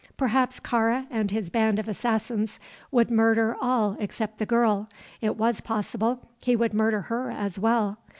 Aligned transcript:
Perhaps 0.17 0.59
Kāra 0.59 1.05
and 1.11 1.29
his 1.29 1.51
band 1.51 1.77
of 1.77 1.87
assassins 1.87 2.59
would 2.89 3.11
murder 3.11 3.55
all 3.61 3.95
except 3.99 4.39
the 4.39 4.47
girl; 4.47 4.89
it 5.21 5.37
was 5.37 5.61
possible 5.61 6.25
he 6.41 6.55
would 6.55 6.73
murder 6.73 7.01
her 7.01 7.29
as 7.29 7.59
well. 7.59 7.99